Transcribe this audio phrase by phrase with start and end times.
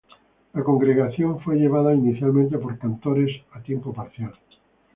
[0.53, 4.33] La congregación fue llevada inicialmente por cantores a tiempo parcial.